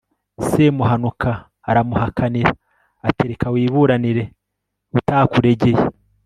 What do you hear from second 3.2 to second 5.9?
reka wiburanire utakuregeye